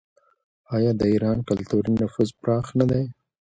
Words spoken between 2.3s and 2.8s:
پراخ